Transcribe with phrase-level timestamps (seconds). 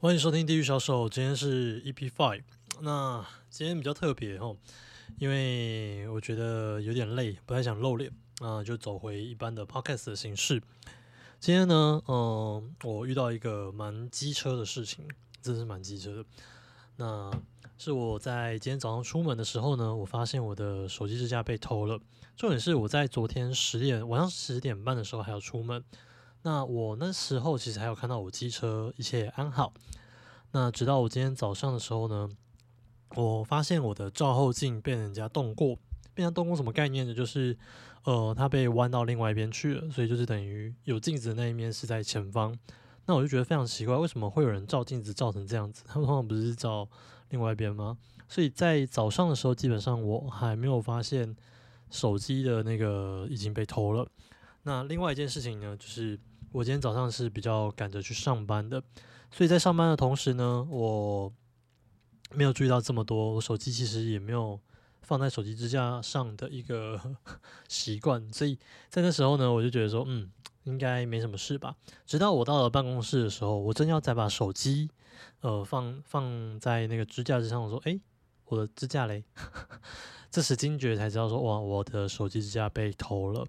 [0.00, 2.44] 欢迎收听《地狱小手》，今天是 EP Five。
[2.82, 4.56] 那今天比较特别哦，
[5.18, 8.08] 因为我觉得有点累，不太想露脸
[8.38, 10.62] 啊，就走回一般的 Podcast 的形式。
[11.40, 15.04] 今天呢，嗯，我遇到一个蛮机车的事情，
[15.42, 16.24] 真是蛮机车的。
[16.94, 17.28] 那
[17.76, 21.98] 是我在今天早上出门的时候呢，我发现我的手机支架被偷了。
[22.36, 25.82] 重点是我在昨天十点晚上十点半的时候还要出门。
[26.42, 29.72] 那我那时候其实还有看到我机车一切安好。
[30.52, 32.28] 那直到我今天早上的时候呢，
[33.14, 35.76] 我发现我的照后镜被人家动过。
[36.14, 37.14] 被人家动过什么概念呢？
[37.14, 37.56] 就是
[38.02, 42.58] 呃，它被弯到另外一边去了，所以就是等于有镜子的那一面是在前方。
[43.06, 45.84] 那我就觉得非常奇怪，为什么会有人照镜子照成这样子？
[45.86, 46.88] 他们通常不是照
[47.30, 47.96] 另外一边吗？
[48.28, 51.36] 所以在早上的时候，基本上我还没有发现
[51.88, 54.08] 手机的那个已经被偷了。
[54.64, 56.18] 那另外一件事情呢，就是
[56.52, 58.82] 我今天早上是比较赶着去上班的，
[59.30, 61.32] 所以在上班的同时呢，我
[62.34, 63.34] 没有注意到这么多。
[63.34, 64.60] 我手机其实也没有
[65.02, 67.00] 放在手机支架上的一个
[67.68, 70.30] 习惯，所以在那时候呢，我就觉得说，嗯。
[70.64, 71.76] 应该没什么事吧？
[72.04, 74.90] 直到我到了办公室的时候，我正要再把手机，
[75.40, 77.98] 呃，放放在那个支架之上，我说：“诶，
[78.44, 79.24] 我的支架嘞！”
[80.30, 83.46] 这时惊觉才知道说：“哇，我的手机支架被偷了。”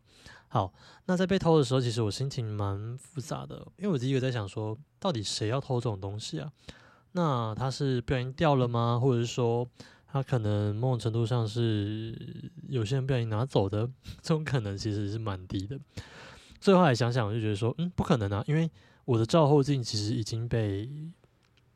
[0.51, 0.73] 好，
[1.05, 6.51] 那在被偷的时候，其实我心情蛮复杂的，因为我第一个在想说，到底谁要偷这种东西啊？
[7.11, 8.99] 那他是不小心掉了吗？
[8.99, 9.67] 或者是说，
[10.11, 13.87] 他可能某种程度上是有些人不小心拿走的？
[14.21, 15.79] 这种可能其实是蛮低的。
[16.59, 18.69] 最后来想想，我就觉得说，嗯，不可能啊，因为
[19.05, 20.89] 我的照后镜其实已经被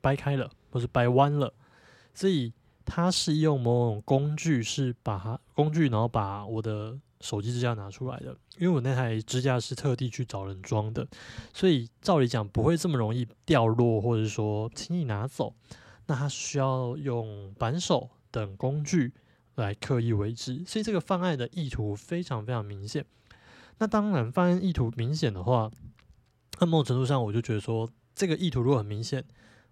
[0.01, 1.53] 掰开了，或是掰弯了，
[2.13, 2.51] 所以
[2.85, 8.37] 它是用某种工具，是把它工具，然后把我的手机支架拿出来的。
[8.57, 11.07] 因为我那台支架是特地去找人装的，
[11.53, 15.55] 所以照理讲不会这么容易掉落，或者说轻易拿走。
[16.05, 19.13] 那它需要用扳手等工具
[19.55, 23.05] 来刻意为之，所以这个方案的意图非常非常明显。
[23.77, 25.71] 那当然，方案意图明显的话，
[26.59, 29.23] 那某种程度上，我就觉得说，这个意图如果很明显，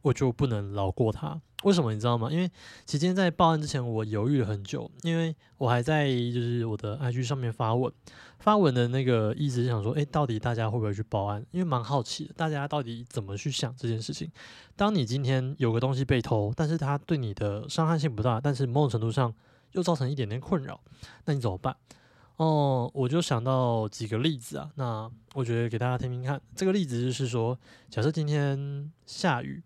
[0.01, 1.39] 我就不能饶过他。
[1.63, 2.27] 为什么你知道吗？
[2.31, 2.47] 因为
[2.85, 7.93] 其实今天在报案之前，我犹豫了很久，因为我还在就是我的 IG 上面发文，
[8.39, 11.45] 发文的那个意思是想说，诶，到底大家会不会去报案？
[11.51, 14.27] 因为蛮好奇的，大家到底怎么去想这件事情。
[14.75, 19.31] 当你今天有个东西被偷，但是它对你的伤害性不大，但是某种程度上
[19.73, 20.81] 又造成一点点困扰，
[21.25, 21.75] 那你怎么办？
[22.37, 26.41] 哦，我就想到几个例子啊，那我觉得给大家听听看。
[26.55, 27.55] 这个例子就是说，
[27.87, 29.61] 假设今天下雨，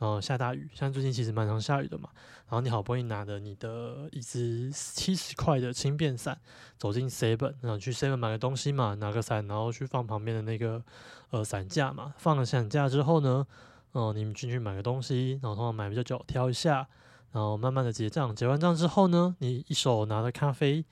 [0.00, 2.10] 哦，下大雨，像最近其实蛮常下雨的嘛。
[2.48, 6.36] 然后你好不容易拿着你的一支七十块的轻便伞
[6.76, 10.82] 走进 seven，然后去 seven 买个东西嘛，拿个伞，然后去放旁边的那个
[11.30, 12.12] 呃伞架嘛。
[12.18, 13.46] 放了伞架之后呢，
[13.92, 16.88] 哦，你们进去买个东西，然后通常买比较久，挑一下，
[17.32, 18.34] 然后慢慢的结账。
[18.34, 20.84] 结完账之后呢，你一手拿着咖啡。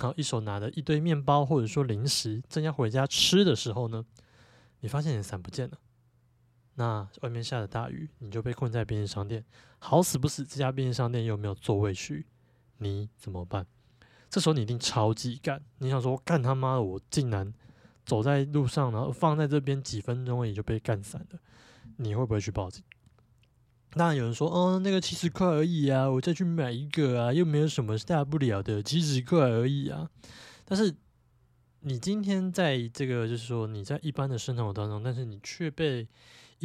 [0.00, 4.04] 然后一手拿着一堆面包或者说零食，正要回家吃的时候呢，
[4.80, 5.78] 你发现你的伞不见了。
[6.76, 9.44] 那外面下着大雨，你就被困在便利商店，
[9.78, 12.26] 好死不死这家便利商店又没有座位区，
[12.78, 13.66] 你怎么办？
[14.28, 17.54] 这时候你一定超级干，你想说干他妈的，我竟然
[18.04, 21.38] 走在路上，然后放在这边几分钟也就被干散了，
[21.98, 22.82] 你会不会去报警？
[23.96, 30.10] 那有人说，哦，那个七十块而已啊，我再去买一个啊，又没有什么大不了的，七十块而已啊。
[30.64, 30.92] 但是
[31.82, 36.08] 你今天在这个，就是说你在一般的生活当中，但是你却被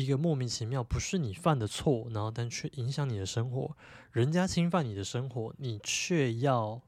[0.01, 3.75] 一个莫名其妙不是你犯的错，然后但却影响你的生活，
[4.11, 6.81] 人家侵犯你的生活，你却要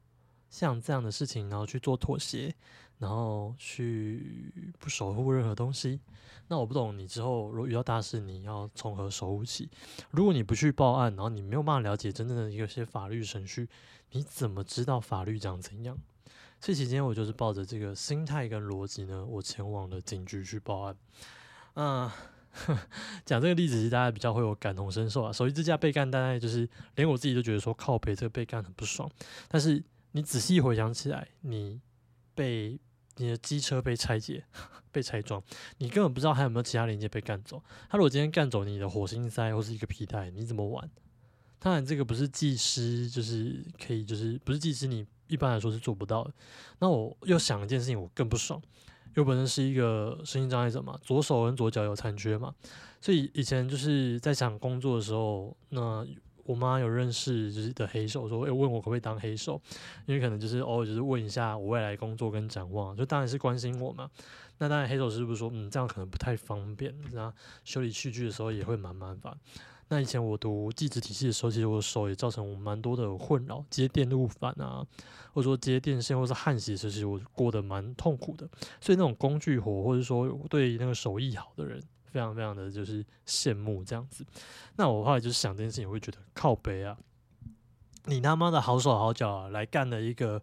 [0.48, 2.54] 像这样的事情，然后去做妥协。
[2.98, 5.98] 然后去不守护任何东西，
[6.46, 9.68] 那我不懂你之后如果遇到大事，你要从何守护起？
[10.12, 13.68] 如果你不去报案，然后你没有办法了解真正的一些法律程序，
[14.12, 15.98] 你怎么知道法律长怎样？
[16.60, 20.96] 这期间我就是抱着这个心态跟逻辑呢，我前往了警局去报案。
[21.74, 22.08] 嗯，
[23.24, 25.32] 讲这个例子，其实大家比较会有感同身受啊。
[25.32, 29.10] 手机支架被干，大概就是连我自己都觉得说靠背这个被干很不爽。
[29.48, 29.82] 但是
[30.12, 31.80] 你仔细回想起来，你
[32.34, 32.78] 被
[33.16, 34.44] 你的机车被拆解、
[34.92, 35.42] 被拆装，
[35.78, 37.62] 你根本不知道还有没有其他零件被干走。
[37.88, 40.90] 他如果今天干走你的火星塞或是一个皮带，你怎么玩？
[41.58, 46.32] 当然，这个不是技师，就是可以，就是不是技师，你一般来说是做不到的。
[46.80, 48.60] 那我又想一件事情，我更不爽。
[49.16, 52.54] 我本身是一个身心障碍者嘛，左手跟左脚有残缺嘛，
[53.00, 56.06] 所以以前就是在想工作的时候，那
[56.44, 59.60] 我妈有认识就是的黑手，说诶问我可不可以当黑手，
[60.06, 64.10] 因为可能就是偶尔就是问一下我未来工作跟展望，就当然是关心我嘛。
[64.58, 67.32] 那当然黑手师傅说，嗯，这样可能不太方便，那
[67.64, 69.36] 修理器具的时候也会蛮麻烦。
[69.92, 74.82] 那以前我读技职体系的时候，其实我的手也造成我蛮多的困扰，接电路板啊，
[75.34, 78.48] 或者说接电线或是焊锡，其实我过得蛮痛苦的。
[78.80, 84.24] 所以那种工具活，或者说对那个手艺好的人，非常非常的就是羡慕这样子。
[84.76, 86.96] 那我后来就是想这件事情，我会觉得靠背啊，
[88.06, 90.40] 你他妈的好手好脚啊，来干了一个，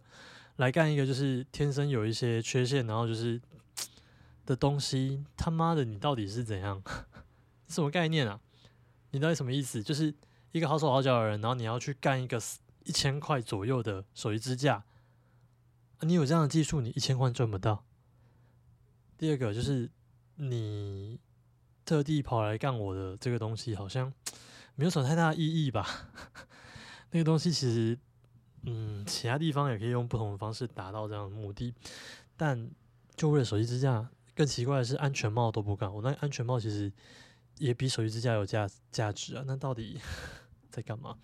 [0.58, 3.40] 来干一个就是天生有一些缺陷，然后就是
[4.46, 6.80] 的东西，他妈的你到底是怎样？
[7.66, 8.38] 什么概念啊？
[9.12, 9.82] 你到底什么意思？
[9.82, 10.14] 就是
[10.52, 12.40] 一个好手好脚的人，然后你要去干一个
[12.84, 14.84] 一千块左右的手机支架，
[16.00, 17.84] 你有这样的技术，你一千块赚不到。
[19.18, 19.90] 第二个就是
[20.36, 21.18] 你
[21.84, 24.12] 特地跑来干我的这个东西，好像
[24.76, 25.86] 没有什么太大的意义吧？
[27.10, 27.98] 那个东西其实，
[28.62, 31.74] 嗯，其他地方也可以用不同的方式达到这样的目的，
[32.36, 32.70] 但
[33.16, 35.92] 就为了手机支架，更奇怪的是安全帽都不干。
[35.92, 36.92] 我那安全帽其实。
[37.60, 39.44] 也比手机支架有价价值啊？
[39.46, 40.00] 那到底
[40.70, 41.16] 在干嘛？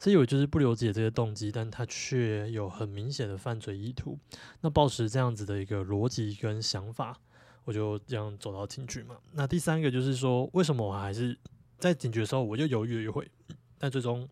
[0.00, 4.16] 所以我就是不了解这个动机，但他却有很明显的犯罪意图。
[4.60, 7.18] 那保持这样子的一个逻辑跟想法，
[7.64, 9.18] 我就这样走到警局嘛。
[9.32, 11.36] 那第三个就是说，为什么我还是
[11.78, 13.28] 在警局的时候我就犹豫了一会，
[13.76, 14.28] 但最终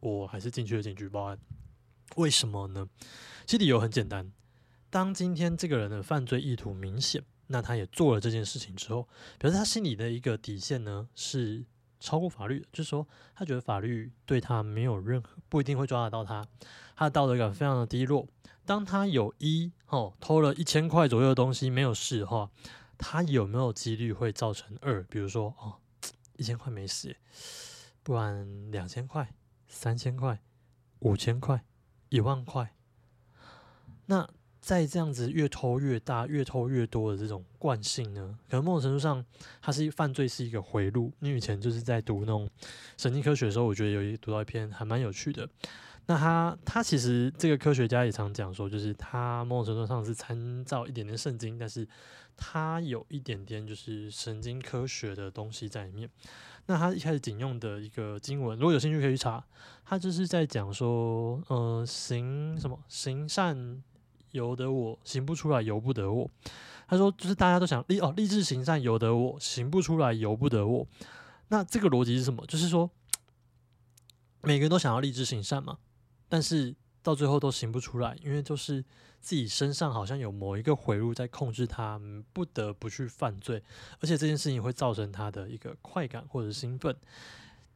[0.00, 1.38] 我还是进去了警局报案。
[2.16, 2.86] 为什么呢？
[3.46, 4.30] 其实理由很简单，
[4.90, 7.24] 当今天这个人的犯罪意图明显。
[7.48, 9.08] 那他也做了这件事情之后，
[9.38, 11.64] 表示他心里的一个底线呢是
[11.98, 16.46] 超过法律的，就是说他觉得法律对他没有任何不一定会抓得到他，
[16.94, 18.28] 他的道德感非常的低落。
[18.64, 22.50] 当他有一哦偷了一千块左右的东西没有事的话，
[22.98, 25.02] 他有没有几率会造成二？
[25.04, 25.80] 比如说哦
[26.36, 27.16] 一千块没事，
[28.02, 29.34] 不然两千块、
[29.66, 30.42] 三千块、
[30.98, 31.64] 五千块、
[32.10, 32.74] 一万块，
[34.06, 34.28] 那。
[34.68, 39.24] 在这样子越偷越大、越偷越多的这种惯性呢，可能某种程度上，
[39.62, 41.10] 它是犯罪是一个回路。
[41.20, 42.46] 你以前就是在读那种
[42.98, 45.48] 神经科学的时候，我觉得有一读到一篇还蛮有趣的。
[46.04, 51.88] 那他他其实这个科学家也常讲说，就是他某种程度上是参照一点点圣经，但是
[52.36, 56.10] 他有一点点就是神经科学的东西在里面。
[56.66, 59.42] 那他一开始引用的一个经文，如果有兴趣可以去查，
[59.86, 63.82] 他就是在讲说，呃，行什么行善。
[64.32, 66.30] 由得我行不出来，由不得我。
[66.86, 70.86] 他说，就是大家都想立哦，立志行善，由得我行不出来，由不得我。
[71.48, 72.44] 那这个逻辑是什么？
[72.46, 72.90] 就是说，
[74.42, 75.78] 每个人都想要立志行善嘛，
[76.28, 78.82] 但是到最后都行不出来，因为就是
[79.20, 82.00] 自己身上好像有某一个回路在控制他，
[82.32, 83.62] 不得不去犯罪，
[84.00, 86.96] 而且这件事情会造成他的一个快感或者兴奋。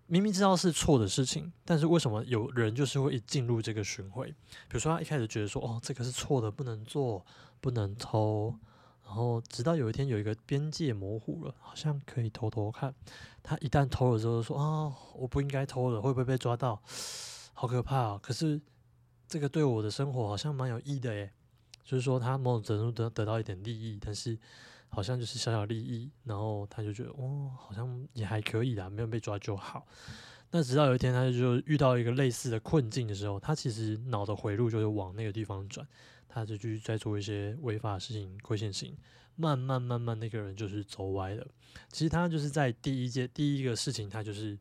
[0.06, 4.28] 明明知道是错的事情，但是为什么有人就是会进入这个循环？
[4.28, 7.24] 比如说他一开始觉得说，哦，这个是错的，不能做，
[7.60, 8.54] 不能偷，
[9.06, 12.94] 然后直到有一天有一个边界模糊了，好像可以偷偷看。
[13.42, 16.82] 他一旦偷了之后，说，啊，我不应该偷的，会不会被抓到？
[17.54, 18.20] 好可怕啊！
[18.22, 18.60] 可是
[19.26, 21.32] 这个对我的生活好像蛮有益的耶，
[21.84, 24.38] 就是说他某种程度得得到一点利益，但是。
[24.94, 29.86] 好像就是小小利益，然后他就觉得哦，好像也还可以啦，没有被抓就好。
[30.50, 35.88] 那直到有一天，他就遇到一个类似的困境的时候，他其实脑的回路就是往那个地方转，
[36.28, 38.94] 他就去再做一些违法的事情、亏欠性，
[39.34, 41.46] 慢慢慢慢那个人就是走歪了。
[41.90, 44.58] 其实他就是在第一届第一个事情，他就是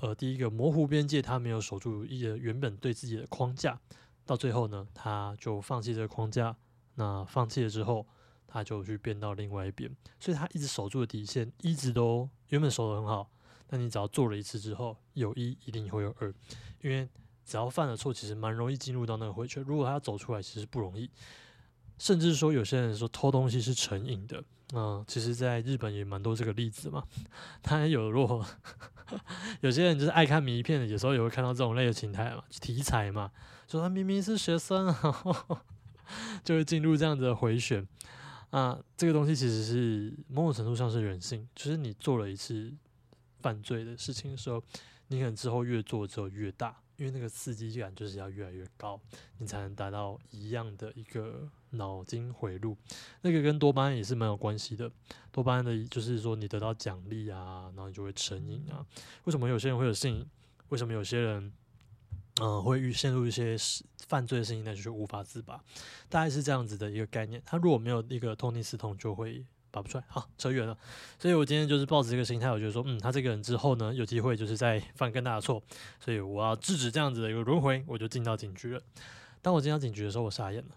[0.00, 3.78] 呃第一个模糊边界，他没有守住一个原本对自己的框架，
[4.24, 6.56] 到最后呢，他就放弃这个框架。
[6.94, 8.06] 那放弃了之后。
[8.46, 13.30] 他就去变到另外一边，所以他一直守住的底线，一直都原本守得很好。
[13.68, 16.32] 但你只要做了一次之后，有一一定会有二，
[16.80, 17.08] 因为
[17.44, 19.62] 只要犯了错，其实蛮容易进入到那个回圈。
[19.66, 21.10] 如果他要走出来，其实不容易。
[21.98, 27.02] 甚至说，有些人说偷东西是成瘾的，嗯，其实在日本也蛮多这个例子嘛。
[27.62, 28.44] 他有若
[29.62, 33.32] 有些人就是爱看迷片的，有时候也会看到这种类的情态嘛，题材嘛，
[33.66, 34.94] 说他明明是学生，
[36.44, 37.84] 就会进入这样子的回旋。
[38.50, 42.72] 啊，这个东西其实是某种程度上是人性，就是你做了一次
[43.40, 44.62] 犯罪的事情的时候，
[45.08, 48.98] 你可能之后越做之后越大，因为那个刺激感就是要越来越高，
[49.38, 52.76] 你才能达到一样的一个脑筋回路。
[53.22, 54.90] 那个跟多巴胺也是蛮有关系的，
[55.30, 58.86] 多巴胺的就是说你得到奖励啊，然后你就会成瘾啊。
[59.24, 60.26] 为什么有些人会有性？
[60.68, 61.52] 为什么有些人？
[62.40, 63.56] 嗯，会遇陷入一些
[64.06, 65.58] 犯罪的事情，那就是无法自拔，
[66.08, 67.42] 大概是这样子的一个概念。
[67.46, 70.04] 他如果没有一个痛定思痛，就会拔不出来。
[70.08, 70.76] 好，扯远了。
[71.18, 75.62] 所以我今天就是抱着这个心态，我觉得说，嗯，他这个人之后呢，有机会就是在犯更大的错，
[75.98, 78.82] 所以我要制止这样子的一个轮回，我就进到警局了。
[79.40, 80.76] 当我进到警局的时候，我傻眼了。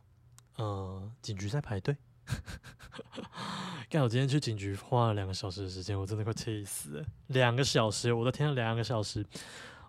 [0.56, 1.98] 呃，警局在排队。
[3.90, 7.06] 干，我今天去警局花了两个小时的时间，我真的快气死了。
[7.28, 9.26] 两个小时，我的天，两个小时。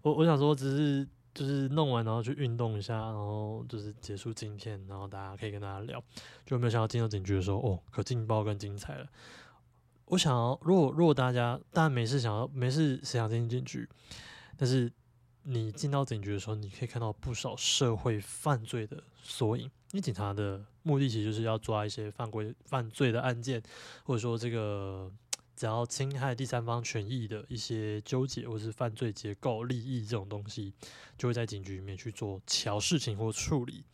[0.02, 6.02] 我我想说，只是就是弄完，然后去运动一下，然后就是结束今天，然后大家可以跟大家聊。
[6.44, 9.06] 就没有想到进到警局的时候，哦，可劲爆更精彩了。
[10.06, 13.88] 我想要，如果如果大家大家没事想要没事想进警局，
[14.56, 14.92] 但是
[15.44, 19.70] 你进到警局的时候，你可以看到不少社会犯罪的缩影。
[19.92, 23.62] 因为警察的目的其实就是要抓一些犯规犯罪的案件，
[24.04, 25.10] 或者说这个
[25.60, 30.72] 只要侵害第三方权益的一些纠结，或是犯罪结构、利益这种东西，
[31.18, 33.84] 就会在警局里面去做调事情或处理。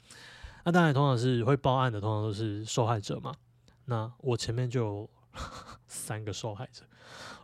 [0.65, 3.35] 那当然，通常是会报案的，通常都是受害者嘛。
[3.87, 5.11] 那我前面就有
[5.89, 6.85] 三个受害者，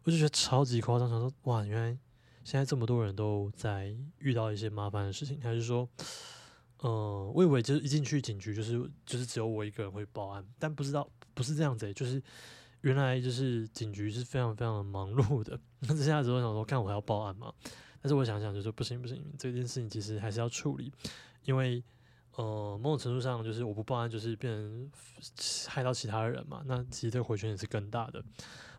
[0.04, 1.98] 我就觉得超级夸张，想说哇，原来
[2.44, 5.88] 现在这么多人都在遇到一些麻烦的事情，还是说？
[6.84, 12.22] 嗯，我以为就是一进去警局就是就是只有我一个人会报案，但不知道不是这样子，就是
[12.82, 15.58] 原来就是警局是非常非常的忙碌的。
[15.80, 17.52] 那这下子我想说，看我还要报案吗？
[18.00, 20.92] 但是我想想就说不行不行，这件事情其实还是要处理，
[21.44, 21.82] 因为
[22.36, 24.90] 呃某种程度上就是我不报案就是变成
[25.68, 28.22] 害到其他人嘛，那其实这个回旋也是更大的。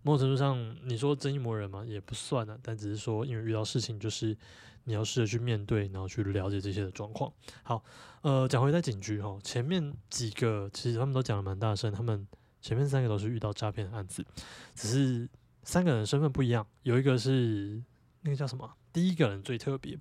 [0.03, 4.37] 某种程度上你说正义魔人嘛也不算啊，但只是说因为遇到事情就是。
[4.85, 7.31] 你要试着去面对，然后去了解这些的状况。
[7.63, 7.81] 好，
[8.21, 12.27] 呃，讲回在警局哈，前面几个其实他们都讲的蛮大声，他们
[12.63, 14.25] 前面三个都是遇到诈骗的案子，
[14.73, 15.29] 只是
[15.63, 16.65] 三个人身份不一样。
[16.81, 17.83] 有一个是
[18.21, 18.73] 那个叫什么？
[18.93, 19.99] 第一个人最特别，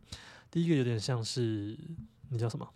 [0.49, 1.76] 第一个有点像是
[2.31, 2.73] 那叫什么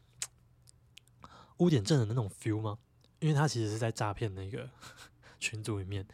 [1.58, 2.76] 污点证人的那种 feel 吗？
[3.20, 4.68] 因为他其实是在诈骗那个
[5.38, 6.04] 群组里面，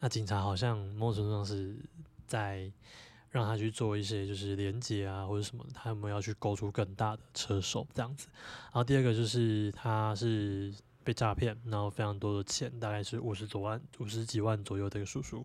[0.00, 1.76] 那警察好像某种程度上是
[2.26, 2.72] 在。
[3.30, 8.26] 让他去做一些就是连接啊或者什么，他们要去勾出更大的车手这样子。
[8.64, 10.72] 然后第二个就是他是
[11.08, 15.42] 被诈骗，然后非常多的钱，大概是五十多万、五十几万左右的一个叔叔。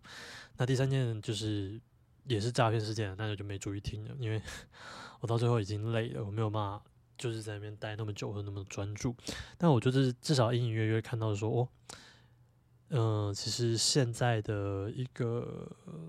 [0.57, 1.79] 那第三件就是
[2.25, 4.41] 也是诈骗事件，那就就没注意听了，因为
[5.21, 6.83] 我到最后已经累了，我没有办法
[7.17, 9.15] 就是在那边待那么久和那么专注。
[9.57, 11.69] 但我觉得至少隐隐约约看到说，哦，
[12.89, 15.71] 嗯，其实现在的一个。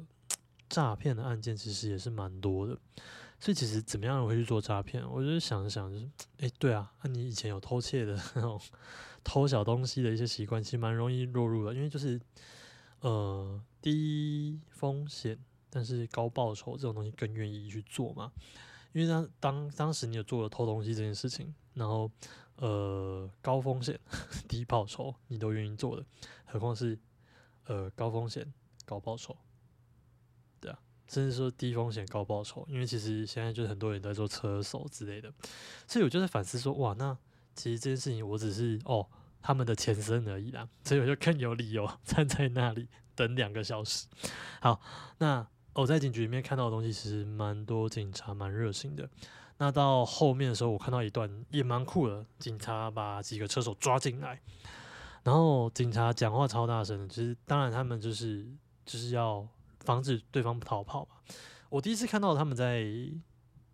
[0.67, 2.77] 诈骗的案件其实也是蛮多的，
[3.39, 5.09] 所以其实怎么样会去做诈骗？
[5.09, 8.61] 我就是想想，就是哎，对啊，那你以前有偷窃的那种
[9.25, 12.21] 偷小东西的一些习惯，其实蛮容易落入的，因为就是
[13.01, 15.37] 呃低风险
[15.71, 18.31] 但是高报酬这种东西更愿意去做嘛。
[18.93, 22.09] 因为当当当时你有做了偷东西这件事情，然后
[22.57, 23.99] 呃高风险
[24.47, 26.05] 低报酬你都愿意做的，
[26.45, 26.97] 何况是
[27.65, 28.53] 呃高风险
[28.85, 29.37] 高报酬。
[30.61, 30.79] 对啊
[31.09, 35.33] 甚至说低风险高报酬，因为其实现在就是很多人在做车手之类的，
[35.89, 37.19] 所以我就在反思说，哇，那
[37.55, 39.07] 其实这件事情我只是哦
[39.41, 44.07] 他们的前身而已啦，所以我就更有理由 站在那里等两个小时。
[44.61, 44.81] 好，
[45.19, 49.09] 那我在警局里面看到的东西其实蛮多，警察蛮热心的。
[49.59, 54.41] 那到后面的时候，我看到一段也蛮酷的，警察把几个车手抓进来，
[55.23, 58.47] 然后警察讲话超大声的，其实当然他们就是
[58.85, 59.47] 就是要。
[59.85, 61.17] 防止对方逃跑嘛。
[61.69, 62.87] 我第一次看到他们在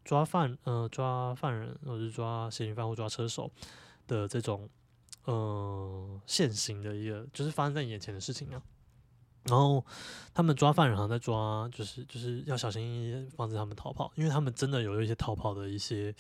[0.05, 3.51] 抓犯，呃，抓犯人，或者是抓嫌疑犯或抓车手
[4.07, 4.69] 的这种，
[5.25, 8.63] 呃，现行的一个，就是发生在眼前的事情啊。
[9.45, 9.85] 然后
[10.35, 16.15] 他们抓犯人，好像在抓，就是就是要小心防止他们逃跑，因为他们真的有一些逃跑的一些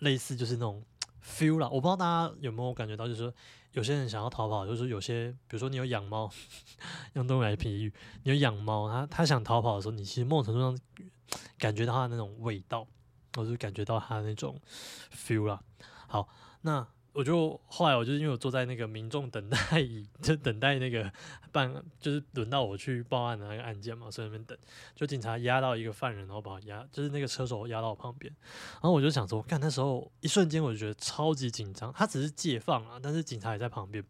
[0.00, 0.82] 类似，就是那种
[1.24, 1.68] feel 啦。
[1.68, 3.32] 我不知道大家有没有感觉到，就是。
[3.72, 6.28] 有些人想要逃跑，就是有些，比如说你有养猫，
[7.12, 7.92] 用动物来比喻，
[8.24, 10.78] 你有养猫，它它想逃跑的时候，你其实某种程度上
[11.58, 12.86] 感觉到它的那种味道，
[13.38, 14.60] 我就感觉到他那种
[15.12, 15.60] feel 啦。
[16.06, 16.28] 好，
[16.62, 16.86] 那。
[17.14, 21.10] 我就后来，我就因为我坐在那个民众等待椅，就等待那个
[21.50, 24.56] 办，就是轮到我去报案的那个案件嘛，所以那边等，
[24.94, 28.32] 就警察压到一个犯人，然后把我压，就是那个车手压到我旁边，
[28.74, 34.04] 然后我就想说，看那时候一瞬间我就觉得超级紧张，他只是借放啊，但是警察也在旁边，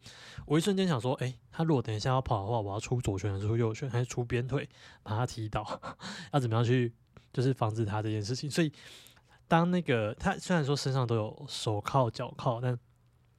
[0.44, 4.68] 我一瞬间想说，哎，他如果等一下要跑的话，我要出左拳还是出右拳，还是出鞭腿
[5.02, 5.80] 把他踢倒，
[6.34, 6.92] 要怎么样去
[7.32, 8.50] 就是防止他这件事情？
[8.50, 8.70] 所以
[9.48, 12.78] 当那个他虽然说身上都有手铐脚铐，但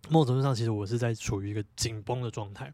[0.09, 2.73] 某种程度上，其实我是在处于一个紧绷的状态。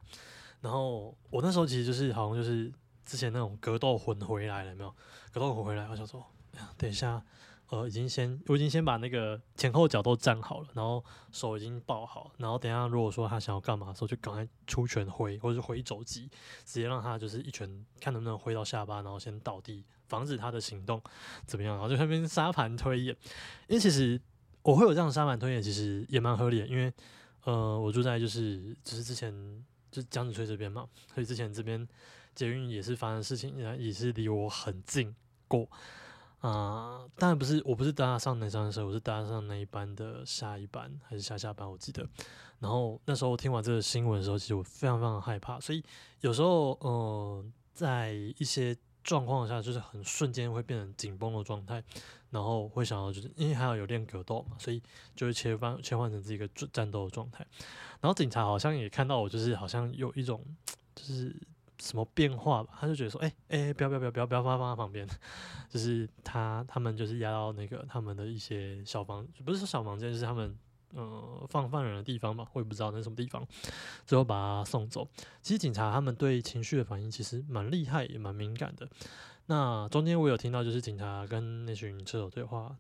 [0.62, 2.72] 然后我那时候其实就是好像就是
[3.06, 4.90] 之前那种格斗魂回来了，没有？
[5.32, 6.26] 格斗魂回来，我想说，
[6.78, 7.24] 等一下
[7.70, 16.30] 呃，已经先我已经先把那个前后脚都站好了，然后手已经抱好，然后等下如果说他想要干嘛的时候，就赶快出拳挥，或者是挥肘击，
[16.64, 21.02] 直接让他就是一拳看能不能挥到下巴，然后先倒地，防止他的行动
[21.46, 23.16] 怎么样，然后就那边沙盘推演。
[23.68, 24.20] 因为其实
[24.62, 26.92] 我会有这样沙盘推演，其实也蛮合理的，因为
[27.44, 29.34] 呃，我住在就是就是之前
[29.92, 31.88] 就江子翠这边嘛，所以之前这边
[32.34, 35.16] 捷运也是发生事情，也是离我很近
[35.48, 35.70] 过。
[36.42, 42.08] 啊，当然不是，我不是搭上南山车，我是搭上那一班的下一班还是下下班，我记得。
[42.60, 45.84] 然后那时候听完这个新闻的时候，其实我非常非常害怕，所以
[46.22, 47.44] 有时候，呃，
[47.74, 51.82] 在一些状况下，就是很瞬间会变成紧绷的状态，
[52.30, 54.84] 然后会想到就是因为还要有练格斗嘛，所以
[55.16, 57.48] 就会切换切换成自己一个战斗的状态。
[58.02, 60.44] 然后警察好像也看到我，就是好像有一种
[60.94, 61.34] 就是。
[61.78, 62.78] 什么变化吧？
[62.80, 65.06] 他就觉得说，哎哎，不要不要不要不要不要放放在旁边，
[65.70, 70.58] 就是他他们就是压到那个他们的一些小房，不是说小房间，就是他们
[70.96, 73.48] 呃放犯人的地方吧，我也不知道那是什么地方，
[74.06, 75.08] 最后把他送走。
[75.42, 78.90] 其实警察他们对情绪的反应其实蛮厉害，也蛮敏感的。
[79.46, 82.76] 那中间我有听到，就是警察跟那群车手对话，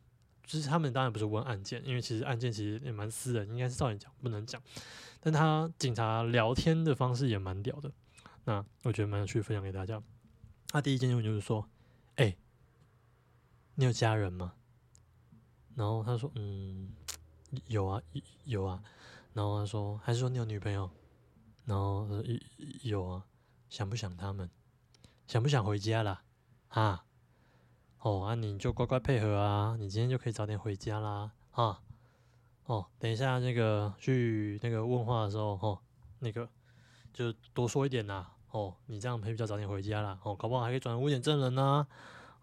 [0.45, 4.59] 就是他们当然不是问案件，因为其实案件其实也蛮私人，应该是照理讲不能讲，
[5.19, 7.91] 但他警察聊天的方式也蛮屌的。
[8.45, 10.01] 那我觉得蛮有趣，分享给大家。
[10.69, 11.67] 他第一件事就是说
[12.15, 12.35] ：“哎，
[13.75, 14.53] 你有家人吗？”
[15.75, 16.89] 然后他说：“嗯，
[17.67, 18.01] 有啊，
[18.45, 18.81] 有啊。”
[19.33, 20.89] 然后他说：“还是说你有女朋友？”
[21.65, 22.23] 然后说
[22.83, 23.25] ：“有啊，
[23.69, 24.49] 想不想他们？
[25.27, 26.21] 想不想回家了？
[26.69, 27.05] 啊？
[27.99, 31.31] 哦，啊，你就乖乖配合啊，你今天就可以早点回家啦。
[31.51, 31.81] 啊？
[32.65, 35.79] 哦，等一下那个去那个问话的时候，哦，
[36.19, 36.47] 那个
[37.13, 40.17] 就多说一点啦。”哦，你这样会比较早点回家啦。
[40.23, 41.85] 哦，搞不好还可以转污点证人呢。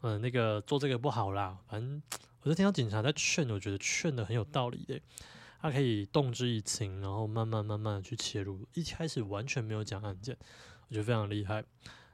[0.02, 1.58] 嗯，那个做这个不好啦。
[1.68, 2.02] 反正
[2.42, 5.00] 我就听到警察在劝，我觉得劝的很有道理的。
[5.60, 8.66] 他可以动之以情，然后慢慢慢慢去切入。
[8.74, 10.36] 一开始完全没有讲案件，
[10.88, 11.64] 我觉得非常厉害。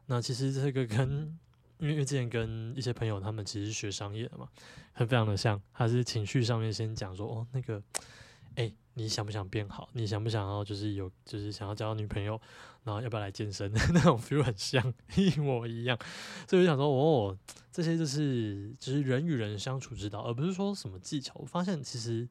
[0.04, 1.38] 那其实这个跟
[1.78, 4.46] 因为之前跟一些朋友他们其实学商业的嘛，
[4.92, 5.58] 很非常的像。
[5.72, 7.82] 他是情绪上面先讲说，哦，那个，
[8.58, 8.72] 哎。
[8.94, 9.88] 你想不想变好？
[9.92, 12.32] 你想不想要就是有就是想要交女朋友，
[12.82, 13.70] 然后要不要来健身？
[13.94, 15.96] 那种 feel 很像，一模一样。
[16.48, 17.38] 所以我想说，哦，
[17.70, 21.32] 这些就是就是人与人相处之道，而不是说什么技巧。
[21.36, 22.28] 我发现其实，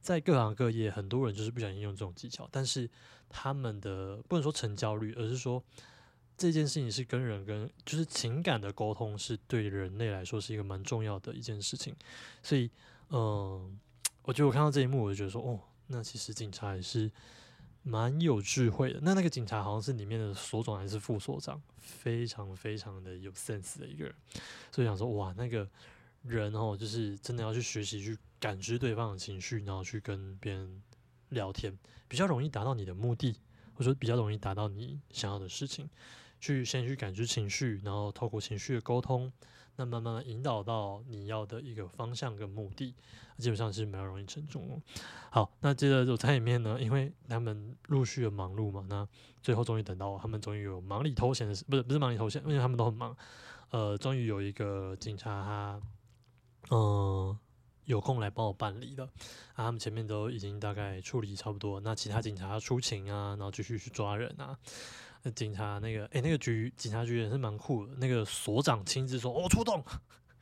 [0.00, 2.88] 在各行各业，很多人就是不想应用这种技巧，但是
[3.28, 5.62] 他们的不能说成交率，而是说
[6.38, 11.94] 这件事情是跟人跟就是情感的沟通，是对人类来说是一个蛮重要的一件事情。
[12.42, 12.70] 所以，
[13.10, 13.78] 嗯，
[14.22, 15.60] 我觉得我看到这一幕，我就觉得说，哦。
[15.88, 17.10] 那其实警察也是
[17.82, 19.00] 蛮有智慧的。
[19.02, 24.14] 那那个警察好像是里面的所长还是副所长，非常非常的有 sense 的一个人。
[24.72, 25.68] 所以想说，哇，那个
[26.22, 30.82] 人哦，就是真的要去学习去感知对方的情绪，然后去跟别人
[31.28, 31.76] 聊天，
[32.08, 33.36] 比较容易达到你的目的，
[33.74, 35.88] 或者说比较容易达到你想要的事情。
[36.38, 39.32] 去先去感知情绪，然后透过情绪的沟通。
[39.76, 42.94] 那慢慢引导到你要的一个方向跟目的，
[43.38, 44.82] 基本上是蛮容易成功。
[45.30, 49.06] 好，那接着就在里面呢，因为他们陆续的忙碌嘛，那
[49.42, 53.16] 最后终于等到他们终于有忙里偷闲的事，不是不是忙里偷闲，因为他们都很忙。
[53.70, 55.80] 呃，终于有一个警察他，
[56.70, 57.36] 嗯，
[57.84, 59.04] 有空来帮我办理了。
[59.54, 64.56] 啊，他们前面都已经大概处理差不多，那其他警察出勤啊，然后继续去抓人啊。
[65.32, 67.94] 警察那个，哎，那个局警察局也是蛮酷的。
[67.96, 69.82] 那个所长亲自说：“我出动，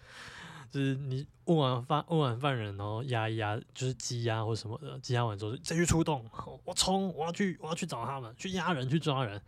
[0.71, 6.25] 就是你问完犯问完犯人，然后压一压，就是羁押或什么的，羁押完之后再去出动。
[6.65, 9.41] 我冲，我要去，我要去找他们，去压人，去抓人。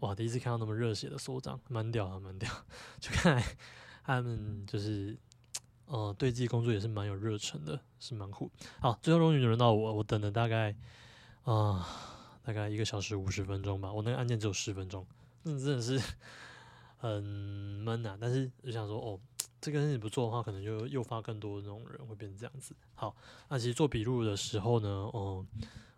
[0.00, 2.50] 哇，第一次看到那么热血的所长，蛮屌的，蛮屌。
[3.00, 3.42] 就看
[4.04, 5.16] 他们就是，
[5.86, 8.50] 呃，对自己工作也是蛮有热忱的，是蛮酷。
[8.80, 10.74] 好，最后终于轮到我，我等了大概
[11.44, 11.86] 啊。”
[12.46, 15.04] 大概一个小时五十分钟吧，我那个案件只有十分钟，
[15.42, 16.00] 那真的是
[16.96, 18.16] 很闷啊。
[18.20, 19.18] 但是就想说，哦，
[19.60, 22.72] 这个事情不做的话，可能就诱发更多的那种人会变成这样子。
[22.94, 23.16] 好，
[23.48, 25.44] 那其实做笔录的时候呢，哦，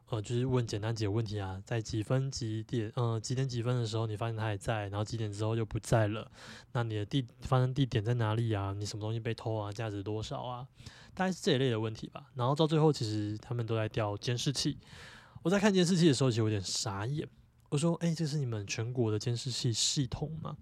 [0.09, 6.33] 呃，就是问简单几个问题啊，在几分几点，嗯，几点几分的时候你发现他还在，然后几点之后就不在了，
[6.73, 8.73] 那你的地发生地点在哪里啊？
[8.73, 9.71] 你什么东西被偷啊？
[9.71, 10.67] 价值多少啊？
[11.13, 12.31] 大概是这一类的问题吧。
[12.37, 14.79] 然后到最后，其实他们都在调监视器。
[15.43, 17.29] 我在看监视器的时候，其实有点傻眼。
[17.71, 20.57] 我说：“哎，这是你们全国的监视器系统吗？”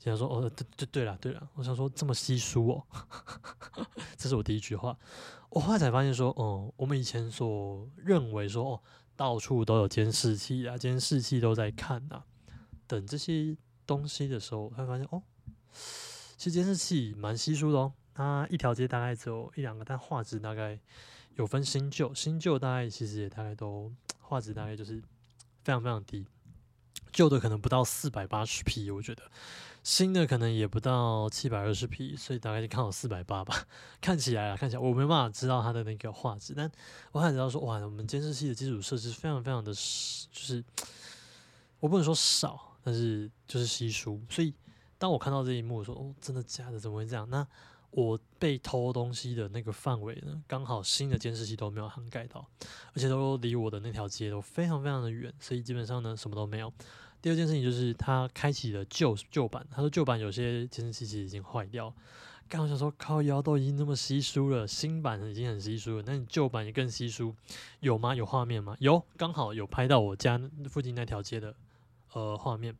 [0.00, 2.86] 警察说：“哦，对对对了，对了。”我想说这么稀疏哦，
[4.16, 4.96] 这是我第一句话。
[5.50, 8.82] 我后来才发现说：“哦，我们以前所认为说哦，
[9.16, 12.24] 到处都有监视器啊，监视器都在看啊，
[12.86, 15.22] 等这些东西的时候，会发现哦，
[16.36, 17.92] 其实监视器蛮稀疏的哦。
[18.14, 20.80] 它一条街大概只有一两个，但画质大概
[21.36, 25.00] 有分新旧，新旧大概其实也大概都画质大概就是
[25.62, 26.26] 非常非常低，
[27.12, 29.22] 旧的可能不到四百八十 P，我觉得
[29.82, 33.66] 新的可能也不到七百二十 P，所以大概就看好四百八吧。
[34.00, 36.70] 看起来啊，看起来我没办法知道它的那个画质，但
[37.12, 40.64] 我还知道说，哇，我们监视器的基础设施非常非常的，就是
[41.80, 44.54] 我不能说少，但是就是稀疏，所以
[44.98, 46.80] 当我看到这一幕，说哦，真的假的？
[46.80, 47.28] 怎么会这样？
[47.28, 47.46] 那
[47.96, 52.46] 我被偷东西的那个范围呢，刚好新的监视器都没有涵盖到，
[52.92, 56.70] 而且都离我的那条街都非常非常的远，所以基本上呢什么都没有。
[57.22, 61.90] 第二件事情就是他开启了旧旧版，他说旧版有些监视器其实已经坏掉。
[62.50, 67.34] 刚好想说靠腰都已经那么稀疏了，新版已经很稀疏了，那你旧版也更稀疏，
[67.80, 68.14] 有吗？
[68.14, 68.76] 有画面吗？
[68.78, 71.56] 有，刚好有拍到我家附近那条街的
[72.12, 72.76] 呃画面。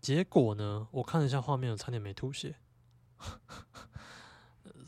[0.00, 2.56] 结果呢，我看了一下画面，我差点没吐血。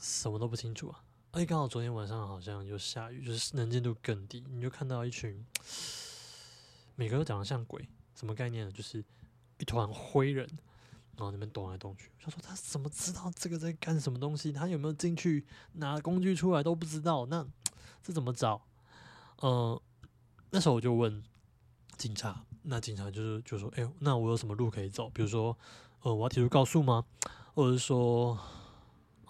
[0.02, 1.00] 什么都不清楚啊！
[1.30, 5.46] 而且刚好昨天晚上好像又下雨，就是能见度更低，你就看到一群
[6.96, 8.72] 每个都长得像鬼，什么概念呢？
[8.72, 9.04] 就是
[9.58, 10.44] 一团灰人，
[11.16, 12.10] 然后那边动来动去。
[12.20, 14.50] 他说他怎么知道这个在干什么东西？
[14.50, 17.46] 他有没有进去拿工具出来都不知道，那
[18.02, 18.66] 这怎么找？
[19.40, 19.80] 嗯，
[20.50, 21.22] 那时候我就问
[21.96, 25.08] 警察，那警察就是就说：“哎，那我有什么路可以走？
[25.10, 25.56] 比如说，
[26.00, 27.04] 呃，我要提出告诉吗？
[27.54, 28.36] 或者是说？”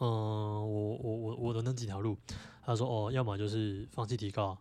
[0.02, 2.18] 嗯，我我我我的那几条路，
[2.60, 4.58] 他说哦，要么就是放弃提高，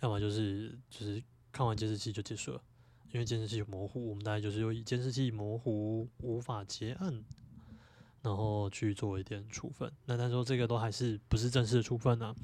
[0.00, 2.60] 要么就是就是看完监视器就结束了，
[3.10, 7.24] 因为监视器模糊，我们大概就是用监视器模糊无法结案，
[8.20, 9.90] 然后去做一点处分。
[10.04, 12.34] 那他说这个都还是不是正式的处分呢，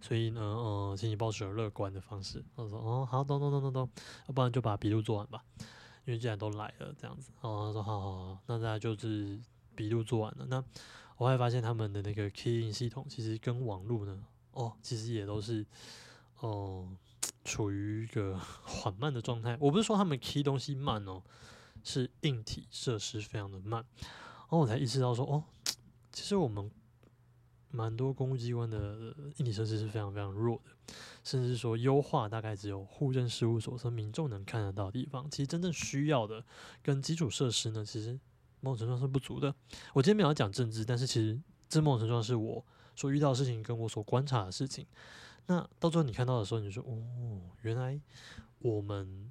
[0.00, 2.42] 所以呢，呃，请你保持乐观的方式。
[2.56, 3.90] 他说哦，好，咚咚咚咚咚，
[4.28, 5.44] 要不然就把笔录做完吧，
[6.06, 7.30] 因为既然都来了这样子。
[7.42, 9.38] 哦，他说好好好，那大家就是
[9.76, 10.64] 笔录做完了，那。
[11.18, 15.66] 我还发现他们的那个 key in 系统其实跟网络呢，哦，其实也都是，
[16.38, 16.88] 哦，
[17.44, 19.56] 处于一个 缓慢的状态。
[19.60, 21.20] 我不是说他们 key 东西慢哦，
[21.82, 23.84] 是硬体设施非常的慢。
[23.98, 25.42] 然后我才意识到说，哦，
[26.12, 26.70] 其实我们
[27.72, 35.28] 蛮多公务机关的硬体设施是非常非常弱的，甚至说优化大概只有户政事务所和民众能看得到的地方。
[35.28, 36.44] 其实真正需要的
[36.80, 38.20] 跟基础设施呢，其实。
[38.60, 39.54] 某种程度上是不足的。
[39.92, 42.64] 我今天没有讲政治，但是其实这某种程度上是我
[42.96, 44.86] 所遇到的事情，跟我所观察的事情。
[45.46, 48.00] 那到最后你看到的时候，你说：“哦，原来
[48.58, 49.30] 我们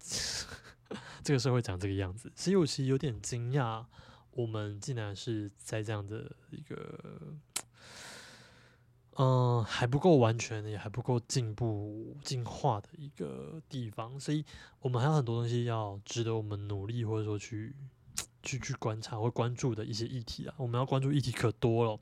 [1.22, 3.84] 这个社会长这个样子。”所以我其实有点惊讶，
[4.30, 7.34] 我们竟然是在这样的一个，
[9.16, 14.18] 嗯，还不够完全，也还不够进步、进化的一个地方。
[14.18, 14.44] 所以
[14.80, 17.74] 我们还有很多东西要值得我们努力，或者说去。
[18.42, 22.00] 去去观察或关注的一些议题啊，我们要关注议题可多了，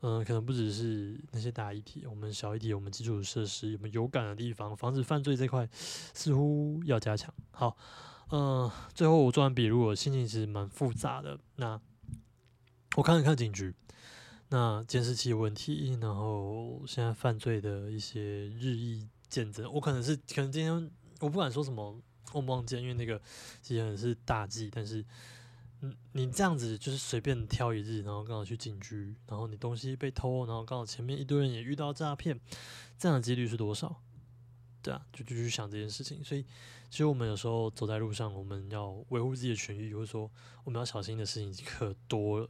[0.00, 7.32] 嗯，可能不只是那些大议题，我们小议题，我们基础设施，我们有感的地方，防止犯罪这块似乎要加强。
[7.52, 7.76] 好，
[8.30, 11.38] 嗯，最后我做完笔录，我心情其实蛮复杂的。
[11.56, 11.80] 那
[12.96, 13.74] 我看了看警局，
[14.50, 21.96] 那监视器问题，然后现在犯罪的一些日益见增，我可能是可能今天我不敢说什么
[22.34, 23.20] 忘不忘记，因为那个
[23.62, 25.04] 其实是大忌，但是。
[25.84, 32.38] 嗯，你这样子就是随便挑一日，然后刚好去警局，然后你东西被偷，然后刚好前面一堆人也遇到诈骗，
[32.96, 34.00] 这样的几率是多少？
[34.80, 36.22] 对啊，就就去想这件事情。
[36.24, 36.44] 所以，
[36.88, 40.30] 其实我们有时候走在路上，我们要维护自己的权益，或者说
[40.62, 42.48] 我们要小心的事情可多了。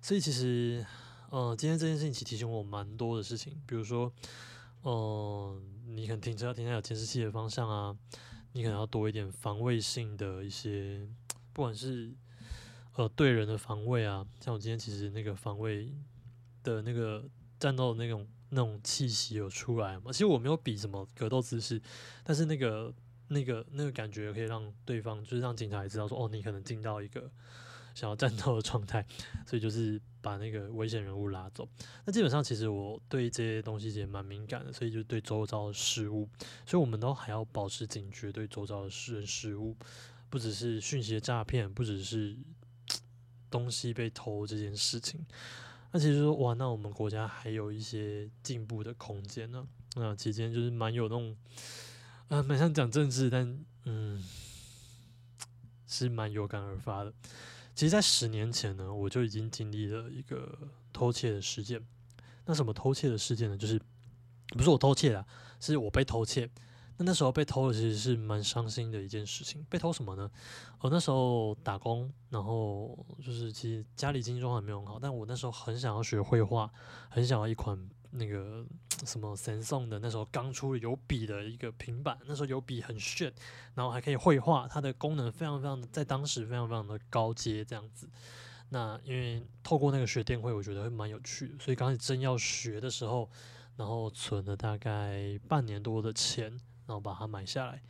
[0.00, 0.82] 所以，其实，
[1.28, 4.10] 呃，今天这件事情其实提醒我蛮多的事情，比如说，
[4.82, 7.94] 嗯，你可能停车要停在有监视器的方向啊，
[8.52, 11.06] 你可能要多一点防卫性的一些，
[11.52, 12.14] 不管是。
[12.94, 15.90] 呃，对人的防卫啊，像我今天其实那个防卫
[16.62, 17.24] 的那个
[17.58, 20.12] 战斗那种那种气息有出来嘛？
[20.12, 21.80] 其实我没有比什么格斗姿势，
[22.22, 22.92] 但是那个
[23.28, 27.30] 那个那个感觉可以让对方就是让警察也知道说，哦，你可能进到一个
[27.94, 29.02] 想要战斗的状态，
[29.48, 31.66] 所以就是把那个危险人物拉走。
[32.04, 36.28] 那基本上其实我对这些东西也蛮敏感的，所以就对周遭的事物，
[36.66, 39.74] 所以我们都还要保持警觉，对周遭的事事物，
[40.28, 42.36] 不只是讯息的诈骗，不只是。
[43.52, 45.24] 东西被偷这件事情，
[45.92, 49.64] 那其实说哇，那我们国家还有一些进步的空间呢。
[49.94, 51.36] 那期间就是蛮有那种，
[52.28, 54.24] 啊，蛮想讲政治，但嗯，
[55.86, 57.12] 是蛮有感而发的。
[57.74, 60.58] 其实，在十年前呢，我就已经经历了一个
[60.94, 61.86] 偷窃的事件。
[62.46, 63.56] 那什么偷窃的事件呢？
[63.56, 63.78] 就是
[64.48, 65.26] 不是我偷窃的，
[65.60, 66.48] 是我被偷窃。
[66.98, 69.64] 那那时候被偷了，其实是蛮伤心的一件事情。
[69.70, 70.30] 被偷什么呢？
[70.80, 76.70] 我那时候打工，然后就是其实家里经济状况没有很好，但我那时候很想要学绘画，
[77.08, 77.78] 很想要一款
[78.10, 78.64] 那个
[79.06, 83.32] 什么神送的那时候刚出有笔的一个平板，那时候有笔很炫，
[83.74, 88.08] 然后还可以绘画，它的功能非常非常的在当时非常非常的高阶这样子。
[88.68, 93.30] 那因为透过那个学电绘，我觉得会蛮有趣的，所以刚开始真要学的时候，
[93.76, 96.60] 然后存了大概半年多的钱。
[96.86, 97.82] 然后把它买下来，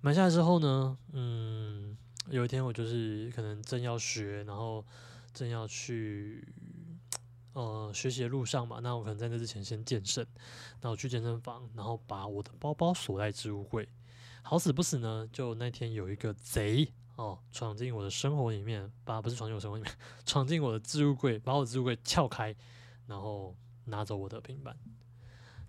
[0.00, 1.96] 买下来之后呢，嗯，
[2.30, 4.84] 有一天我就是可能正要学，然后
[5.32, 6.46] 正要去
[7.54, 10.26] 呃学习的路上嘛，那我可能在那之前先健身，
[10.80, 13.88] 然后去健身房，然后把我的包包锁在置物柜，
[14.42, 19.92] 好死不死呢，就那天有一个贼哦闯进我的生活里面，把不是闯进我生活里面，
[20.26, 22.54] 闯进我的置物柜，把我的置物柜撬开，
[23.06, 24.76] 然后拿走我的平板。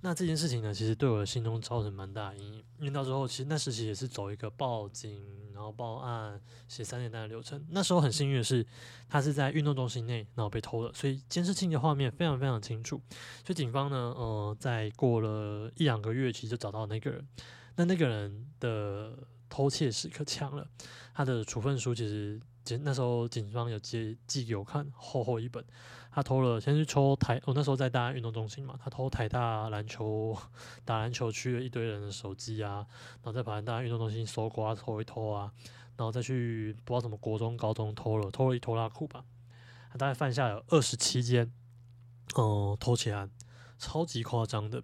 [0.05, 2.63] 那这件事情呢，其实对我的心中造成蛮大阴影。
[2.77, 5.19] 因为到时候，其实那时期也是走一个报警，
[5.51, 7.65] 然后报案、写三点单的流程。
[7.71, 8.63] 那时候很幸运的是，
[9.09, 13.01] 他是在运动中心内，然后被偷了，所以监视器的画面非常非常清楚。
[13.43, 17.27] 所以警方呢，呃，在过了一两个月，其实就找到那个人。
[17.75, 19.17] 那那个人的
[19.49, 20.67] 偷窃时刻抢了，
[21.15, 22.39] 他的处分书其实
[22.83, 25.65] 那时候警方有寄寄给我看，厚厚一本。
[26.15, 30.33] 他偷了，先去抽台，我那时候在大安运动中心嘛，他偷台大篮球
[30.85, 32.87] 打篮球区的一堆人的手机啊，
[33.21, 35.51] 然后再把大运动中心搜刮偷一偷啊，
[35.97, 39.25] 然后再去不知道什么国中、高中偷了，偷了一拖拉库吧，
[39.91, 41.51] 他大概犯下有二十七件，
[42.37, 43.29] 嗯，偷窃案，
[43.77, 44.81] 超级夸张的。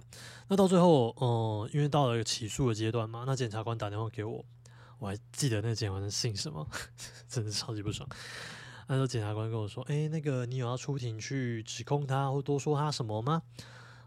[0.50, 4.44] 那到最后，嗯，因为到了起诉的阶段嘛，那检察官打电话给我，
[5.00, 6.68] 我还记得那检察官姓什么，
[7.30, 8.06] 真的超级不爽。
[8.92, 13.42] 那时候检察官跟我说：“哎，那个你有要出庭去指控他或多说他什么吗？”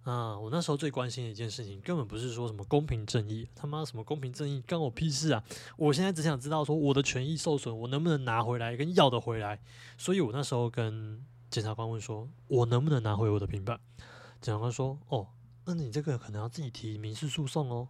[0.04, 5.42] 啊，我那时候最关心的一件事情，根本不是说什么公平正义，他妈什么公平正义，关我屁事啊！
[5.78, 9.58] 我现在只想知道说我的权益受损，我能不能拿回来，跟要得回来。
[9.96, 13.80] 所以我那时候跟检察官问说：“我能不能拿回我的平板？”
[14.42, 15.28] 检察官说：“哦，
[15.64, 17.88] 那你这个可能要自己提民事诉讼哦。”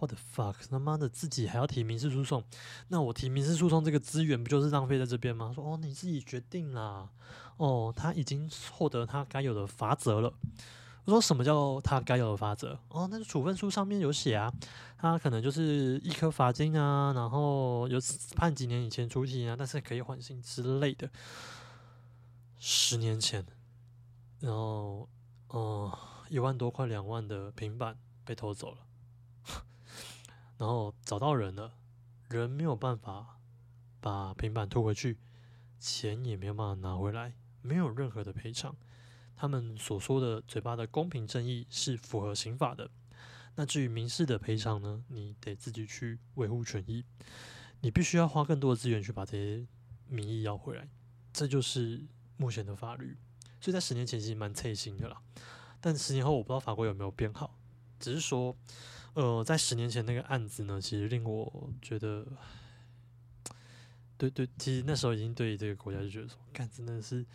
[0.00, 2.42] 我的 fuck，他妈的自己还要提民事诉讼，
[2.88, 5.52] 那我提民事诉讼这个资源不就是浪费在这边吗？
[5.54, 7.08] 说哦你自己决定啦，
[7.58, 10.32] 哦他已经获得他该有的罚则了。
[11.06, 12.78] 我说什么叫他该有的罚则？
[12.88, 14.52] 哦，那个处分书上面有写啊，
[14.98, 17.98] 他可能就是一颗罚金啊，然后有
[18.36, 21.10] 判几年以前出庭啊，但是可以缓刑之类的。
[22.58, 23.44] 十年前，
[24.40, 25.08] 然后
[25.48, 28.78] 哦一万多块两万的平板被偷走了。
[30.60, 31.72] 然后找到人了，
[32.28, 33.38] 人没有办法
[33.98, 35.16] 把平板拖回去，
[35.78, 38.76] 钱也没有办法拿回来，没有任何的赔偿。
[39.34, 42.90] 他们所说的嘴巴的公平正义是符合刑法的。
[43.54, 45.02] 那至于民事的赔偿呢？
[45.08, 47.06] 你得自己去维护权益，
[47.80, 49.66] 你必须要花更多的资源去把这些
[50.08, 50.86] 民意要回来。
[51.32, 52.02] 这就是
[52.36, 53.16] 目前的法律。
[53.62, 55.22] 所以在十年前其实蛮脆心的啦，
[55.80, 57.58] 但十年后我不知道法规有没有变好，
[57.98, 58.54] 只是说。
[59.14, 62.24] 呃，在十年前那个案子呢，其实令我觉得，
[64.16, 67.26] 对对，其实那时候已经对这个国家就觉得说，干真的是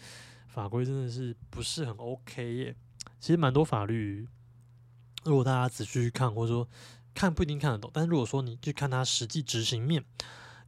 [0.47, 2.75] 法规真的是不是很 OK 耶。
[3.19, 4.27] 其实蛮多法律，
[5.23, 6.67] 如果大家仔细去看，或者说
[7.13, 10.03] 看不一定看得懂，但如果说你去看它实际执行面，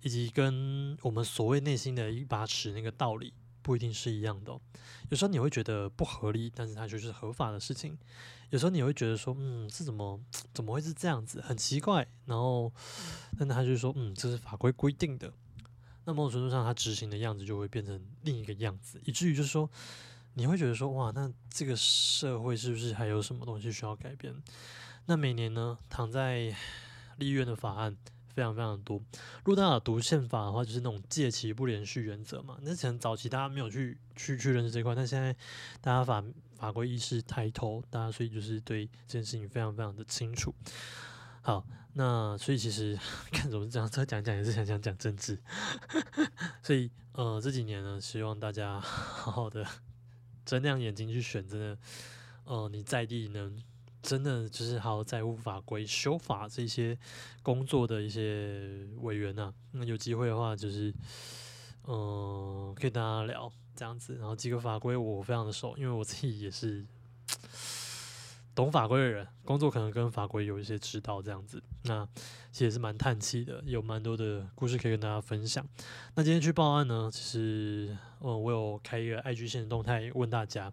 [0.02, 3.34] 以及跟我们所谓内心的一把尺那个道理。
[3.68, 4.58] 不一定是一样的，
[5.10, 7.98] 有时候你会觉得不合理，但是它就是合法的事情。
[8.50, 10.18] 有时候你会觉得说，嗯，是怎么
[10.54, 12.08] 怎么会是这样子，很奇怪。
[12.28, 12.72] 然后，
[13.38, 15.34] 但他就说，嗯，这是法规规定的。
[16.06, 19.70] 那某种程度上，它执行的样子就会变成另一个样子，以至于就是说，
[20.36, 24.34] 你会觉得说，哇，那这个社会是不是还有什么东西需要改变？
[25.08, 26.56] 那每年呢，躺在
[27.18, 27.98] 立院的法案。
[28.38, 29.00] 非常非常多。
[29.44, 32.56] 如果大家有读宪法的话，就是那种借期不连续原则嘛。
[32.62, 35.36] 那可能早期大家没有去去去认识这块，但现在
[35.82, 36.24] 大家法
[36.56, 40.54] 法规意识抬头，大家所以就是对这件事情非常非常的清楚。
[41.42, 42.96] 好，那所以其实
[43.34, 45.42] 看怎么讲，再讲讲也是想讲讲政治。
[46.62, 49.66] 所以呃这几年呢，希望大家 好好的
[50.46, 51.76] 睁亮眼睛去选，真的，
[52.46, 53.64] 呃你在地能。
[54.02, 56.98] 真的就是好好在乎法规、修法这些
[57.44, 60.94] 工作的一些委员呐，那有机会的话，就是
[61.86, 64.16] 嗯，可以大家聊这样子。
[64.16, 66.86] 然后几个法规我非常的熟，因为我自己也是
[68.56, 71.62] 懂法规的人，工作可能跟法规有一些指导这样子。
[71.84, 72.08] 那
[72.52, 75.68] 其实也是蛮叹气的，有蛮多的故事可以跟大家分享。
[76.16, 80.72] 那今天去报案呢，其实嗯，我有开一个 IG 线的动态问大家。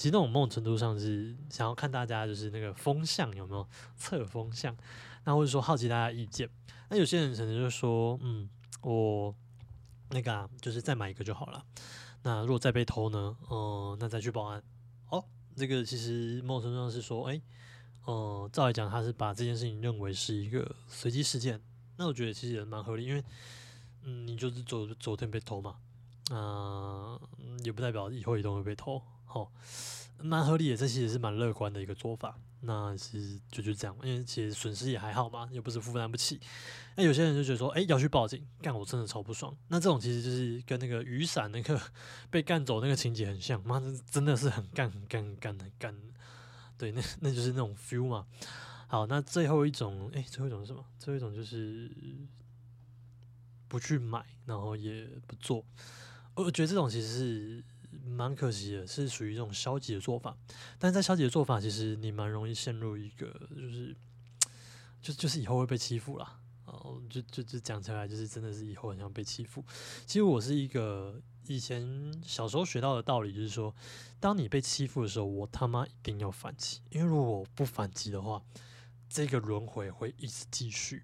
[0.00, 4.74] 其实那种某种程度上是想要看大家就是那个风向有没有测风向，
[5.24, 6.48] 那或者说好奇大家意见。
[6.88, 8.48] 那有些人可能就说，嗯，
[8.80, 9.34] 我
[10.08, 11.62] 那个啊，就是再买一个就好了。
[12.22, 14.62] 那如果再被偷呢，嗯，那再去报案。
[15.10, 15.22] 哦，
[15.54, 17.38] 这个其实某种程度上是说，哎，
[18.06, 21.60] 嗯，照来讲他是把这件事情认为是一个随机事件。
[21.98, 23.22] 那我觉得其实也蛮合理，因为，
[24.04, 25.76] 嗯，你就是昨昨天被偷嘛，
[26.30, 27.20] 啊，
[27.64, 29.02] 也不代表以后一定会被偷，
[29.32, 29.52] 好，
[30.20, 32.36] 蛮合理的，这其实是蛮乐观的一个做法。
[32.62, 36.40] 那其实就就这样，因为其实损失也还好嘛，又不是负担不起。
[36.96, 39.56] 那有些人就觉得说，哎，要去报警，干我真的超不爽。
[39.68, 41.80] 那这种其实就是跟那个雨伞那个
[42.28, 45.96] 被干走那个情节很像，妈的真的是很干很干很干很干，
[46.76, 48.26] 对，那那就是那种 feel 嘛。
[48.88, 50.84] 好，那最后一种，哎，最后一种是什么？
[50.98, 51.88] 最后一种就是
[53.68, 55.64] 不去买，然后也不做。
[56.34, 57.64] 我觉得这种其实是
[58.06, 60.36] 蛮可惜的，是属于这种消极的做法。
[60.78, 63.96] 但在消极的做法，其实你蛮容易陷入一个，就是
[65.02, 66.40] 就就是以后会被欺负啦。
[66.66, 69.64] 哦，就就就讲起来，就是真的是以后很像被欺负。
[70.06, 73.74] 其实我是一个以前小时候学到的道理，就是说，
[74.18, 78.42] 当你被欺负的时候，我他妈一定要反击，因为如果我不反击的话。
[79.12, 81.02] 这个轮回会一直继续，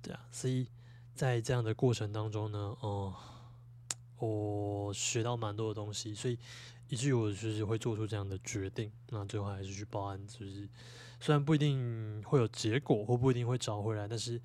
[0.00, 0.68] 对啊，所以
[1.12, 3.12] 在这样的过程当中呢，哦，
[4.18, 6.38] 我学到蛮多的东西，所以
[6.88, 8.90] 以至于我就是会做出这样的决定。
[9.10, 10.68] 那最后还是去报案，就是
[11.20, 14.40] 虽然不一定会有结果，或不一定会找回来，但是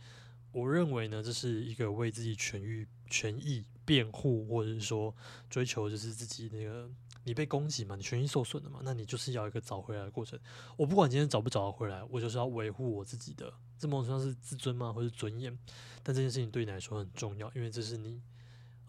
[0.51, 5.15] 我认为呢，这是一个为自己权益权益辩护，或者是说
[5.49, 6.89] 追求就是自己那个。
[7.25, 7.95] 你被攻击嘛？
[7.95, 8.79] 你权益受损了嘛？
[8.81, 10.39] 那你就是要一个找回来的过程。
[10.77, 15.55] 我不管今天找不找得回来，我就是要维护我自己的，这某种程度是自尊吗，或是尊严？
[16.01, 18.19] 但这件事情对你来说很重要，因为这是你，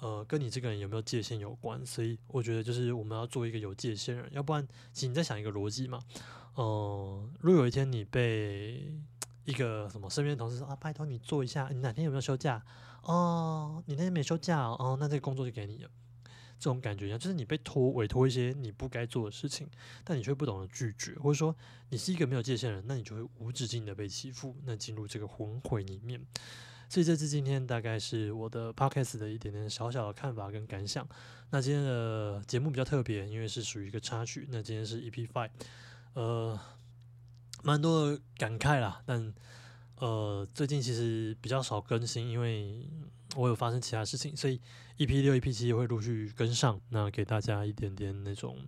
[0.00, 1.84] 呃，跟你这个人有没有界限有关。
[1.86, 6.00] 所以我觉得就是我们要做一个有界限人，要不然，其实你在想一个逻辑嘛。
[6.56, 8.92] 嗯，如果有一天你被
[9.44, 12.62] 一个什么身边同事说啊，拜托你做一下，你哪天有没有休假？
[13.02, 15.90] 哦，你那天没休假哦，那这个工作就给你了。
[16.58, 19.66] 这种感觉一样，就是你被托委托一些你不该做的事情，
[20.04, 21.56] 但你却不懂得拒绝，或者说
[21.88, 26.20] 你是一个没有界限人，那你就会无止境的被欺负，那进入这个轮回里面。
[26.90, 31.08] 所以这次今天大概是我的 podcast 的一点点小小的看法跟感想。
[31.50, 34.46] 那今天的节目比较特别，因为是属于一个插曲。
[34.50, 35.50] 那今天是 EP Five，
[36.14, 36.60] 呃，
[37.62, 39.32] 蛮多的感慨啦，但
[39.96, 42.86] 呃，最近其实比较少更新，因为。
[43.36, 44.60] 我有发生其他事情，所以
[44.98, 48.58] EP 六、EP 七会陆续跟上，那给大家一点点那种，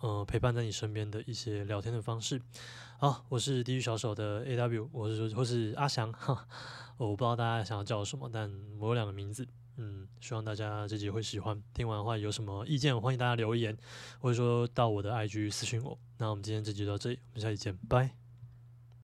[0.00, 2.40] 呃，陪伴在你身边的一些聊天的方式。
[2.98, 6.46] 好，我是地狱小手的 AW，我是或是阿翔，哈，
[6.96, 11.62] 我不知道大家想要叫我什么，但我有两个名字，嗯，希望大家这集会喜欢。
[11.72, 13.76] 听完的话有什么意见，欢迎大家留言，
[14.20, 15.98] 或者说到我的 IG 私信我。
[16.18, 18.27] 那我们今天这集就到这里，我们下期见，拜。